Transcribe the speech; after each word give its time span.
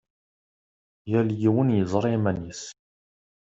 Yal 1.11 1.29
yiwen 1.41 1.75
yeẓra 1.77 2.09
iman-is! 2.17 2.63